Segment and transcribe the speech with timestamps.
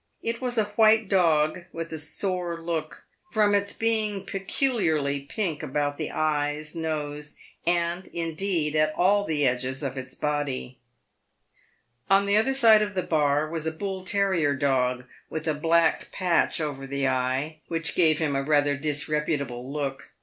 [0.23, 5.61] It was a white dog, with a sore look, from its being pecu liarly pink
[5.61, 7.35] about the eyes, nose,
[7.67, 10.79] and, indeed, at all the edges of its body.
[12.09, 16.11] On the other side of the bar was a bull terrier dog, with a black
[16.11, 20.13] patch over the eye, which gave him rather a disreputable look.